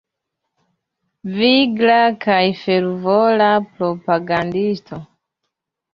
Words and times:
Vigla 1.35 1.99
kaj 2.25 2.39
fervora 2.63 3.53
propagandisto. 3.77 5.03